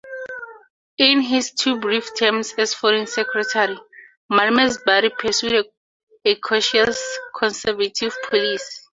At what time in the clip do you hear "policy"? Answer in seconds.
8.27-8.81